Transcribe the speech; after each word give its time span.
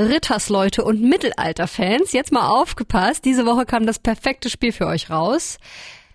Rittersleute 0.00 0.82
und 0.82 1.02
Mittelalterfans, 1.02 2.12
jetzt 2.12 2.32
mal 2.32 2.48
aufgepasst. 2.48 3.24
Diese 3.24 3.44
Woche 3.44 3.66
kam 3.66 3.86
das 3.86 3.98
perfekte 3.98 4.48
Spiel 4.48 4.72
für 4.72 4.86
euch 4.86 5.10
raus. 5.10 5.58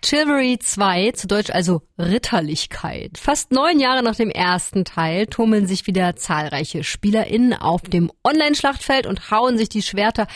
Chivalry 0.04 0.58
2, 0.60 1.12
zu 1.12 1.26
Deutsch 1.26 1.50
also 1.50 1.82
Ritterlichkeit. 1.98 3.16
Fast 3.16 3.50
neun 3.50 3.80
Jahre 3.80 4.02
nach 4.02 4.16
dem 4.16 4.30
ersten 4.30 4.84
Teil 4.84 5.26
tummeln 5.26 5.66
sich 5.66 5.86
wieder 5.86 6.16
zahlreiche 6.16 6.84
SpielerInnen 6.84 7.54
auf 7.54 7.82
dem 7.82 8.12
Online-Schlachtfeld 8.22 9.06
und 9.06 9.30
hauen 9.30 9.56
sich 9.56 9.68
die 9.68 9.82
Schwerter 9.82 10.26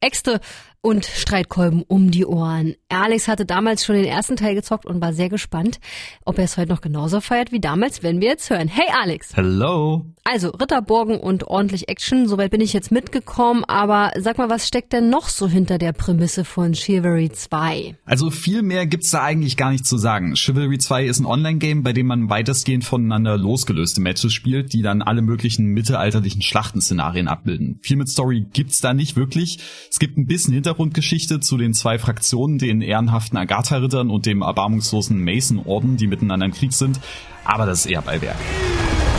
extra 0.00 0.40
und 0.80 1.04
Streitkolben 1.06 1.82
um 1.86 2.10
die 2.10 2.24
Ohren. 2.24 2.74
Alex 2.88 3.26
hatte 3.28 3.44
damals 3.44 3.84
schon 3.84 3.96
den 3.96 4.04
ersten 4.04 4.36
Teil 4.36 4.54
gezockt 4.54 4.86
und 4.86 5.00
war 5.00 5.12
sehr 5.12 5.28
gespannt, 5.28 5.80
ob 6.24 6.38
er 6.38 6.44
es 6.44 6.56
heute 6.56 6.70
noch 6.70 6.80
genauso 6.80 7.20
feiert 7.20 7.50
wie 7.50 7.60
damals, 7.60 8.02
wenn 8.02 8.20
wir 8.20 8.28
jetzt 8.28 8.48
hören. 8.48 8.68
Hey 8.68 8.86
Alex! 9.02 9.34
Hello! 9.34 10.06
Also 10.24 10.50
Ritterburgen 10.50 11.18
und 11.18 11.44
ordentlich 11.44 11.88
Action, 11.88 12.28
soweit 12.28 12.50
bin 12.50 12.60
ich 12.60 12.74
jetzt 12.74 12.92
mitgekommen, 12.92 13.64
aber 13.64 14.12
sag 14.18 14.36
mal, 14.36 14.50
was 14.50 14.68
steckt 14.68 14.92
denn 14.92 15.08
noch 15.08 15.28
so 15.28 15.48
hinter 15.48 15.78
der 15.78 15.92
Prämisse 15.92 16.44
von 16.44 16.74
Chivalry 16.74 17.30
2? 17.30 17.96
Also 18.04 18.30
viel 18.30 18.62
mehr 18.62 18.86
gibt's 18.86 19.10
da 19.10 19.22
eigentlich 19.22 19.56
gar 19.56 19.70
nicht 19.70 19.86
zu 19.86 19.96
sagen. 19.96 20.34
Chivalry 20.36 20.78
2 20.78 21.06
ist 21.06 21.18
ein 21.18 21.26
Online-Game, 21.26 21.82
bei 21.82 21.94
dem 21.94 22.06
man 22.06 22.28
weitestgehend 22.28 22.84
voneinander 22.84 23.38
losgelöste 23.38 24.02
Matches 24.02 24.32
spielt, 24.34 24.74
die 24.74 24.82
dann 24.82 25.00
alle 25.00 25.22
möglichen 25.22 25.66
mittelalterlichen 25.68 26.42
Schlachtenszenarien 26.42 27.26
abbilden. 27.26 27.80
Viel 27.82 27.96
mit 27.96 28.10
Story 28.10 28.46
gibt's 28.52 28.82
da 28.82 28.92
nicht 28.92 29.16
wirklich. 29.16 29.60
Es 29.90 29.98
gibt 29.98 30.18
ein 30.18 30.26
bisschen 30.26 30.54
Hintergrundgeschichte 30.54 31.40
zu 31.40 31.56
den 31.56 31.72
zwei 31.72 31.98
Fraktionen, 31.98 32.58
den 32.58 32.82
ehrenhaften 32.82 33.38
Agatha-Rittern 33.38 34.10
und 34.10 34.26
dem 34.26 34.42
erbarmungslosen 34.42 35.22
Mason-Orden, 35.24 35.96
die 35.96 36.06
miteinander 36.06 36.46
im 36.46 36.52
Krieg 36.52 36.72
sind, 36.72 37.00
aber 37.44 37.66
das 37.66 37.80
ist 37.80 37.86
eher 37.86 38.02
Beiwerk. 38.02 38.36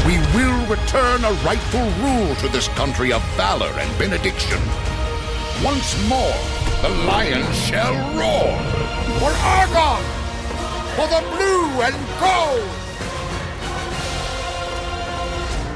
We 0.05 0.17
will 0.33 0.53
return 0.69 1.25
a 1.25 1.31
rightful 1.47 1.81
rule 2.01 2.35
to 2.41 2.47
this 2.47 2.69
country 2.75 3.11
of 3.13 3.21
valor 3.35 3.71
and 3.79 3.97
benediction. 3.97 4.59
Once 5.63 5.97
more, 6.07 6.35
the 6.81 6.89
lion 7.05 7.43
shall 7.53 7.94
roar. 8.16 8.57
For 9.19 9.31
Argon! 9.44 10.03
For 10.95 11.07
the 11.07 11.22
blue 11.35 11.81
and 11.83 11.95
gold! 12.19 12.88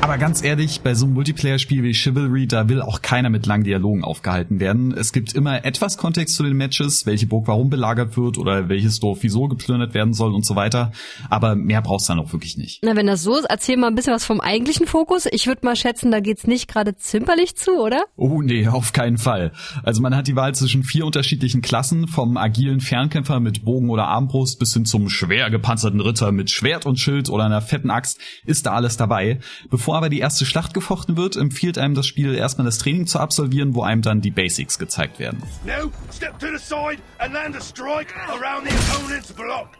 Aber 0.04 0.18
ganz 0.18 0.44
ehrlich, 0.44 0.82
bei 0.82 0.96
so 0.96 1.06
einem 1.06 1.14
Multiplayer-Spiel 1.14 1.82
wie 1.82 1.94
Chivalry, 1.94 2.46
da 2.46 2.68
will 2.68 2.82
auch 2.82 3.02
keiner 3.02 3.30
mit 3.30 3.46
langen 3.46 3.64
Dialogen 3.64 4.04
aufgehalten 4.04 4.60
werden. 4.60 4.94
Es 4.94 5.14
gibt 5.14 5.32
immer 5.32 5.64
etwas 5.64 5.98
Kontext 5.98 6.36
zu 6.36 6.44
den 6.44 6.58
Matches, 6.58 7.06
welche 7.06 7.26
Burg 7.26 7.48
warum 7.48 7.70
belagert 7.70 8.18
wird 8.18 8.38
oder 8.38 8.68
welches 8.68 9.00
Dorf 9.00 9.20
wieso 9.22 9.48
geplündert 9.48 9.94
werden 9.94 10.14
soll 10.14 10.34
und 10.34 10.46
so 10.46 10.58
weiter. 10.58 10.92
Aber 11.30 11.56
mehr 11.56 11.82
brauchst 11.82 12.10
du 12.10 12.16
dann 12.16 12.20
auch 12.20 12.34
wirklich 12.34 12.58
nicht. 12.58 12.82
Na, 12.84 12.98
wenn 12.98 13.08
das 13.08 13.24
so 13.24 13.38
ist, 13.38 13.46
erzähl 13.46 13.78
mal 13.78 13.88
ein 13.88 13.96
bisschen 13.96 14.12
was 14.12 14.26
vom 14.26 14.42
eigentlichen 14.42 14.88
Fokus. 14.88 15.26
Ich 15.32 15.48
würde 15.48 15.62
mal 15.64 15.78
schätzen, 15.78 16.12
da 16.12 16.20
geht's 16.20 16.48
nicht 16.48 16.68
gerade 16.68 16.98
zimperlich 16.98 17.56
zu, 17.56 17.80
oder? 17.80 18.04
Oh 18.18 18.42
nee, 18.42 18.68
auf 18.68 18.92
keinen 18.92 19.18
Fall. 19.18 19.54
Also 19.84 20.02
man 20.02 20.18
hat 20.18 20.28
die 20.28 20.36
Wahl 20.36 20.54
zwischen 20.54 20.84
vier 20.84 21.06
unterschiedlichen 21.06 21.62
Klassen, 21.62 22.10
vom 22.10 22.36
agilen 22.36 22.82
Fernkämpfer 22.82 23.40
mit 23.40 23.64
Bogen 23.64 23.90
oder 23.90 24.10
Armbrust 24.10 24.60
bis 24.60 24.74
hin 24.74 24.84
zum 24.84 25.08
schwer 25.08 25.50
gepanzerten 25.50 26.02
Ritter 26.02 26.34
mit 26.34 26.52
Schwert 26.52 26.86
und 26.86 27.00
Schild 27.00 27.30
oder 27.30 27.46
einer 27.46 27.62
fetten 27.62 27.90
Axt, 27.90 28.20
ist 28.46 28.66
da 28.66 28.74
alles 28.74 28.98
dabei. 28.98 29.40
Bevor 29.70 29.93
Bevor 29.94 30.00
aber 30.00 30.10
die 30.10 30.22
erste 30.22 30.48
Schlacht 30.48 30.74
gefochten 30.74 31.18
wird, 31.18 31.36
empfiehlt 31.36 31.78
einem 31.78 31.94
das 31.94 32.08
Spiel 32.08 32.34
erstmal 32.34 32.66
das 32.66 32.80
Training 32.80 33.06
zu 33.06 33.20
absolvieren, 33.20 33.76
wo 33.76 33.84
einem 33.84 34.02
dann 34.02 34.22
die 34.22 34.32
Basics 34.32 34.80
gezeigt 34.80 35.20
werden. 35.20 35.44
Now, 35.68 35.92
step 36.12 36.40
to 36.40 36.48
the 36.48 36.58
side 36.58 36.98
and 37.20 37.32
land 37.32 37.56
a 37.56 37.62
strike 37.62 38.12
around 38.28 38.68
the 38.68 38.74
opponent's 38.74 39.32
block. 39.32 39.78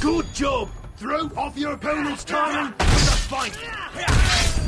Good 0.00 0.26
job. 0.36 0.68
Throw 1.00 1.28
off 1.34 1.56
your 1.58 1.72
opponent's 1.72 2.24
target 2.24 2.72
and 2.78 3.18
fight. 3.28 3.58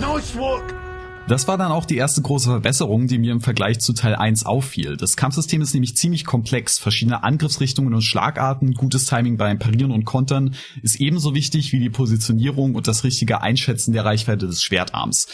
Nice 0.00 0.34
work. 0.34 0.87
Das 1.28 1.46
war 1.46 1.58
dann 1.58 1.72
auch 1.72 1.84
die 1.84 1.98
erste 1.98 2.22
große 2.22 2.48
Verbesserung, 2.48 3.06
die 3.06 3.18
mir 3.18 3.32
im 3.32 3.42
Vergleich 3.42 3.80
zu 3.80 3.92
Teil 3.92 4.14
1 4.14 4.46
auffiel. 4.46 4.96
Das 4.96 5.14
Kampfsystem 5.14 5.60
ist 5.60 5.74
nämlich 5.74 5.94
ziemlich 5.94 6.24
komplex. 6.24 6.78
Verschiedene 6.78 7.22
Angriffsrichtungen 7.22 7.92
und 7.92 8.00
Schlagarten, 8.00 8.72
gutes 8.72 9.04
Timing 9.04 9.36
beim 9.36 9.58
Parieren 9.58 9.92
und 9.92 10.06
Kontern 10.06 10.54
ist 10.80 10.96
ebenso 10.96 11.34
wichtig 11.34 11.70
wie 11.74 11.80
die 11.80 11.90
Positionierung 11.90 12.74
und 12.74 12.88
das 12.88 13.04
richtige 13.04 13.42
Einschätzen 13.42 13.92
der 13.92 14.06
Reichweite 14.06 14.46
des 14.46 14.62
Schwertarms. 14.62 15.26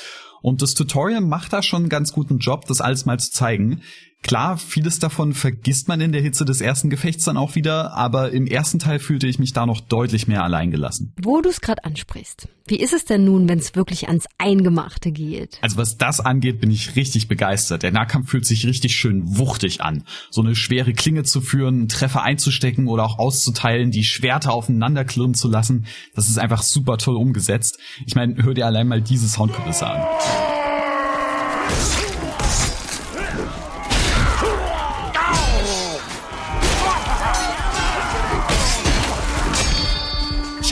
Und 0.43 0.63
das 0.63 0.75
Tutorial 0.75 1.21
macht 1.21 1.53
da 1.53 1.63
schon 1.63 1.83
einen 1.83 1.89
ganz 1.89 2.13
guten 2.13 2.39
Job, 2.39 2.67
das 2.67 2.81
alles 2.81 3.07
mal 3.07 3.21
zu 3.21 3.31
zeigen. 3.31 3.81
Klar, 4.25 4.57
vieles 4.57 4.99
davon 4.99 5.35
vergisst 5.35 5.87
man 5.87 6.01
in 6.01 6.11
der 6.13 6.23
Hitze 6.23 6.47
des 6.47 6.63
ersten 6.63 6.89
Gefechts 6.89 7.27
dann 7.27 7.37
auch 7.37 7.57
wieder, 7.57 7.93
aber 7.93 8.33
im 8.33 8.47
ersten 8.47 8.79
Teil 8.79 8.99
fühlte 8.99 9.27
ich 9.27 9.39
mich 9.39 9.53
da 9.53 9.67
noch 9.67 9.83
deutlich 9.83 10.27
mehr 10.27 10.43
alleingelassen. 10.43 11.13
Wo 11.21 11.43
du 11.43 11.51
es 11.51 11.61
gerade 11.61 11.85
ansprichst. 11.85 12.49
Wie 12.67 12.81
ist 12.81 12.95
es 12.95 13.05
denn 13.05 13.27
nun, 13.27 13.51
wenn 13.51 13.59
es 13.59 13.75
wirklich 13.75 14.09
ans 14.09 14.25
Eingemachte 14.39 15.13
geht? 15.13 15.59
Also 15.61 15.77
was 15.77 15.99
das 15.99 16.21
angeht, 16.21 16.59
bin 16.59 16.71
ich 16.71 16.97
richtig 16.97 17.29
begeistert. 17.29 17.83
Der 17.83 17.93
Nahkampf 17.93 18.31
fühlt 18.31 18.47
sich 18.47 18.65
richtig 18.67 18.97
schön 18.97 19.37
wuchtig 19.37 19.83
an. 19.83 20.05
So 20.31 20.41
eine 20.41 20.57
schwere 20.57 20.95
Klinge 20.95 21.25
zu 21.25 21.43
führen, 21.43 21.81
einen 21.81 21.89
Treffer 21.89 22.23
einzustecken 22.23 22.89
oder 22.89 23.05
auch 23.05 23.19
auszuteilen, 23.19 23.91
die 23.91 24.05
Schwerter 24.05 24.55
aufeinander 24.55 25.05
klirren 25.05 25.35
zu 25.35 25.51
lassen, 25.51 25.85
das 26.15 26.31
ist 26.31 26.39
einfach 26.39 26.63
super 26.63 26.97
toll 26.97 27.17
umgesetzt. 27.17 27.79
Ich 28.07 28.15
meine, 28.15 28.43
hör 28.43 28.55
dir 28.55 28.65
allein 28.65 28.89
mal 28.89 29.03
diese 29.03 29.29
Soundkulisse 29.29 29.87
an. 29.87 30.54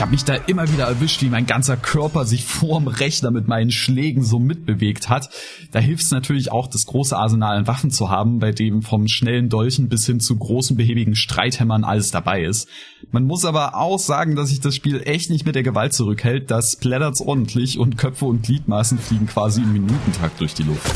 Habe 0.03 0.11
mich 0.11 0.25
da 0.25 0.35
immer 0.35 0.69
wieder 0.69 0.83
erwischt, 0.83 1.21
wie 1.21 1.29
mein 1.29 1.45
ganzer 1.45 1.77
Körper 1.77 2.25
sich 2.25 2.43
vorm 2.43 2.89
Rechner 2.89 3.31
mit 3.31 3.47
meinen 3.47 3.71
Schlägen 3.71 4.21
so 4.21 4.37
mitbewegt 4.37 5.07
hat. 5.07 5.29
Da 5.71 5.79
hilft 5.79 6.03
es 6.03 6.11
natürlich 6.11 6.51
auch, 6.51 6.67
das 6.67 6.85
große 6.85 7.15
Arsenal 7.15 7.55
an 7.55 7.67
Waffen 7.67 7.89
zu 7.89 8.09
haben, 8.09 8.39
bei 8.39 8.51
dem 8.51 8.81
vom 8.81 9.07
schnellen 9.07 9.47
Dolchen 9.47 9.87
bis 9.87 10.05
hin 10.05 10.19
zu 10.19 10.35
großen 10.35 10.75
behäbigen 10.75 11.15
Streithämmern 11.15 11.85
alles 11.85 12.11
dabei 12.11 12.43
ist. 12.43 12.67
Man 13.11 13.23
muss 13.23 13.45
aber 13.45 13.77
auch 13.77 13.97
sagen, 13.97 14.35
dass 14.35 14.49
sich 14.49 14.59
das 14.59 14.75
Spiel 14.75 15.01
echt 15.05 15.29
nicht 15.29 15.45
mit 15.45 15.55
der 15.55 15.63
Gewalt 15.63 15.93
zurückhält. 15.93 16.51
Das 16.51 16.75
plättert's 16.75 17.21
ordentlich 17.21 17.79
und 17.79 17.97
Köpfe 17.97 18.25
und 18.25 18.43
Gliedmaßen 18.43 18.97
fliegen 18.97 19.27
quasi 19.27 19.61
im 19.61 19.71
Minutentakt 19.71 20.41
durch 20.41 20.53
die 20.53 20.63
Luft. 20.63 20.91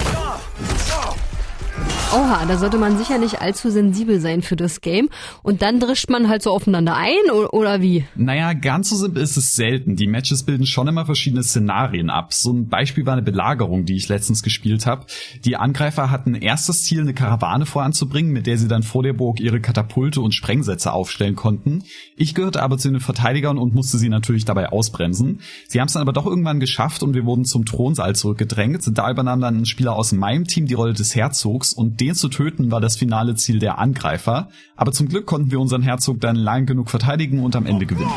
Oha, 2.13 2.45
da 2.45 2.57
sollte 2.57 2.77
man 2.77 2.97
sicher 2.97 3.17
nicht 3.17 3.41
allzu 3.41 3.69
sensibel 3.69 4.21
sein 4.21 4.41
für 4.41 4.55
das 4.55 4.79
Game. 4.79 5.09
Und 5.43 5.61
dann 5.61 5.81
drischt 5.81 6.09
man 6.09 6.29
halt 6.29 6.41
so 6.41 6.51
aufeinander 6.51 6.95
ein 6.95 7.29
oder 7.51 7.81
wie? 7.81 8.05
Naja, 8.15 8.53
ganz 8.53 8.89
so 8.89 8.95
simpel 8.95 9.21
ist 9.21 9.35
es 9.35 9.57
selten. 9.57 9.97
Die 9.97 10.07
Matches 10.07 10.43
bilden 10.43 10.65
schon 10.65 10.87
immer 10.87 11.05
verschiedene 11.05 11.43
Szenarien 11.43 12.09
ab. 12.09 12.33
So 12.33 12.53
ein 12.53 12.69
Beispiel 12.69 13.05
war 13.05 13.11
eine 13.11 13.23
Belagerung, 13.23 13.83
die 13.83 13.97
ich 13.97 14.07
letztens 14.07 14.41
gespielt 14.41 14.85
habe. 14.85 15.05
Die 15.43 15.57
Angreifer 15.57 16.09
hatten 16.09 16.33
erstes 16.33 16.85
Ziel, 16.85 17.01
eine 17.01 17.13
Karawane 17.13 17.65
voranzubringen, 17.65 18.31
mit 18.31 18.47
der 18.47 18.57
sie 18.57 18.69
dann 18.69 18.83
vor 18.83 19.03
der 19.03 19.11
Burg 19.11 19.41
ihre 19.41 19.59
Katapulte 19.59 20.21
und 20.21 20.33
Sprengsätze 20.33 20.93
aufstellen 20.93 21.35
konnten. 21.35 21.83
Ich 22.15 22.33
gehörte 22.33 22.63
aber 22.63 22.77
zu 22.77 22.89
den 22.89 23.01
Verteidigern 23.01 23.57
und 23.57 23.75
musste 23.75 23.97
sie 23.97 24.07
natürlich 24.07 24.45
dabei 24.45 24.69
ausbremsen. 24.69 25.41
Sie 25.67 25.81
haben 25.81 25.87
es 25.87 25.93
dann 25.93 26.03
aber 26.03 26.13
doch 26.13 26.25
irgendwann 26.25 26.61
geschafft 26.61 27.03
und 27.03 27.15
wir 27.15 27.25
wurden 27.25 27.43
zum 27.43 27.65
Thronsaal 27.65 28.15
zurückgedrängt. 28.15 28.83
Da 28.97 29.11
übernahm 29.11 29.41
dann 29.41 29.57
ein 29.57 29.65
Spieler 29.65 29.97
aus 29.97 30.13
meinem 30.13 30.45
Team 30.45 30.67
die 30.67 30.73
Rolle 30.73 30.93
des 30.93 31.13
Herzogs 31.13 31.73
und 31.73 31.96
den 31.99 32.15
zu 32.15 32.29
töten 32.29 32.71
war 32.71 32.81
das 32.81 32.95
finale 32.95 33.35
Ziel 33.35 33.59
der 33.59 33.79
Angreifer, 33.79 34.49
aber 34.75 34.91
zum 34.91 35.07
Glück 35.07 35.25
konnten 35.25 35.51
wir 35.51 35.59
unseren 35.59 35.81
Herzog 35.81 36.21
dann 36.21 36.35
lang 36.35 36.65
genug 36.65 36.89
verteidigen 36.89 37.43
und 37.43 37.55
am 37.55 37.65
Ende 37.65 37.85
gewinnen. 37.85 38.11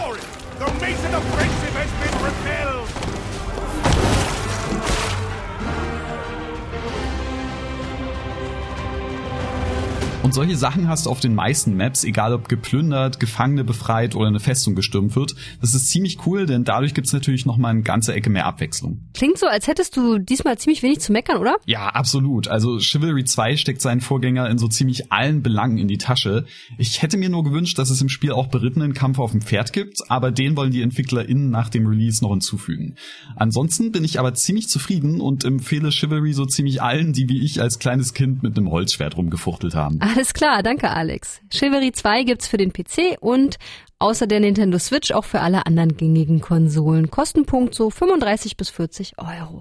Und 10.30 10.34
solche 10.34 10.56
Sachen 10.56 10.86
hast 10.86 11.06
du 11.06 11.10
auf 11.10 11.18
den 11.18 11.34
meisten 11.34 11.76
Maps, 11.76 12.04
egal 12.04 12.32
ob 12.32 12.48
geplündert, 12.48 13.18
Gefangene 13.18 13.64
befreit 13.64 14.14
oder 14.14 14.28
eine 14.28 14.38
Festung 14.38 14.76
gestürmt 14.76 15.16
wird. 15.16 15.34
Das 15.60 15.74
ist 15.74 15.90
ziemlich 15.90 16.24
cool, 16.24 16.46
denn 16.46 16.62
dadurch 16.62 16.94
gibt's 16.94 17.12
natürlich 17.12 17.46
nochmal 17.46 17.72
eine 17.72 17.82
ganze 17.82 18.14
Ecke 18.14 18.30
mehr 18.30 18.46
Abwechslung. 18.46 19.00
Klingt 19.12 19.38
so, 19.38 19.46
als 19.46 19.66
hättest 19.66 19.96
du 19.96 20.18
diesmal 20.18 20.56
ziemlich 20.56 20.84
wenig 20.84 21.00
zu 21.00 21.10
meckern, 21.10 21.38
oder? 21.38 21.56
Ja, 21.66 21.88
absolut. 21.88 22.46
Also 22.46 22.78
Chivalry 22.78 23.24
2 23.24 23.56
steckt 23.56 23.82
seinen 23.82 24.00
Vorgänger 24.00 24.48
in 24.48 24.58
so 24.58 24.68
ziemlich 24.68 25.10
allen 25.10 25.42
Belangen 25.42 25.78
in 25.78 25.88
die 25.88 25.98
Tasche. 25.98 26.44
Ich 26.78 27.02
hätte 27.02 27.16
mir 27.16 27.28
nur 27.28 27.42
gewünscht, 27.42 27.76
dass 27.80 27.90
es 27.90 28.00
im 28.00 28.08
Spiel 28.08 28.30
auch 28.30 28.46
berittenen 28.46 28.94
Kampf 28.94 29.18
auf 29.18 29.32
dem 29.32 29.40
Pferd 29.40 29.72
gibt, 29.72 30.08
aber 30.12 30.30
den 30.30 30.56
wollen 30.56 30.70
die 30.70 30.82
EntwicklerInnen 30.82 31.50
nach 31.50 31.70
dem 31.70 31.88
Release 31.88 32.22
noch 32.22 32.30
hinzufügen. 32.30 32.94
Ansonsten 33.34 33.90
bin 33.90 34.04
ich 34.04 34.20
aber 34.20 34.32
ziemlich 34.34 34.68
zufrieden 34.68 35.20
und 35.20 35.42
empfehle 35.44 35.90
Chivalry 35.90 36.34
so 36.34 36.46
ziemlich 36.46 36.82
allen, 36.82 37.12
die 37.12 37.28
wie 37.28 37.44
ich 37.44 37.60
als 37.60 37.80
kleines 37.80 38.14
Kind 38.14 38.44
mit 38.44 38.56
einem 38.56 38.70
Holzschwert 38.70 39.16
rumgefuchtelt 39.16 39.74
haben. 39.74 39.98
Alles 40.20 40.34
klar, 40.34 40.62
danke 40.62 40.90
Alex. 40.90 41.40
Chivalry 41.48 41.92
2 41.92 42.24
gibt's 42.24 42.46
für 42.46 42.58
den 42.58 42.74
PC 42.74 43.16
und 43.20 43.56
außer 43.98 44.26
der 44.26 44.40
Nintendo 44.40 44.78
Switch 44.78 45.12
auch 45.12 45.24
für 45.24 45.40
alle 45.40 45.64
anderen 45.64 45.96
gängigen 45.96 46.42
Konsolen. 46.42 47.10
Kostenpunkt 47.10 47.74
so 47.74 47.88
35 47.88 48.58
bis 48.58 48.68
40 48.68 49.14
Euro. 49.16 49.58